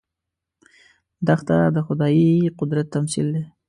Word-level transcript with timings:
دښته 1.27 1.57
د 1.75 1.77
خدايي 1.87 2.29
قدرت 2.59 2.87
تمثیل 2.95 3.27
دی. 3.35 3.43